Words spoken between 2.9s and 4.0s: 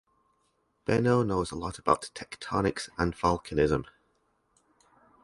and volcanism.